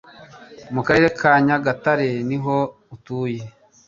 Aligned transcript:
mu 0.73 0.81
Karere 0.85 1.09
ka 1.19 1.31
Nyagatare 1.45 2.09
niho 2.27 2.57
ntuye 2.97 3.41